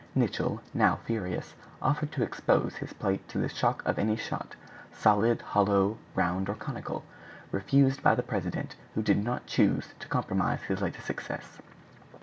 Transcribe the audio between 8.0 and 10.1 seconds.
by the president, who did not choose to